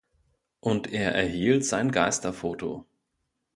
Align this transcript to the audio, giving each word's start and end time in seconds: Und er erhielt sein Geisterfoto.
Und 0.61 0.91
er 0.91 1.13
erhielt 1.13 1.63
sein 1.63 1.91
Geisterfoto. 1.91 2.87